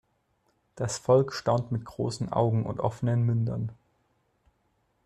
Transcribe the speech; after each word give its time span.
Das 0.75 0.97
Volk 0.97 1.31
staunt 1.31 1.71
mit 1.71 1.85
grossen 1.85 2.33
Augen 2.33 2.65
und 2.65 2.79
offenen 2.79 3.21
Mündern. 3.21 3.71